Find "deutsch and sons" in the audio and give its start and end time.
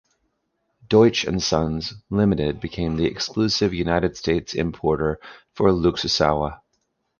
0.89-1.93